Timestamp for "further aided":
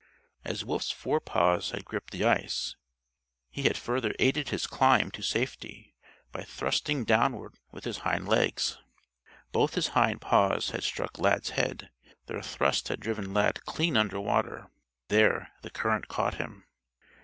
3.77-4.49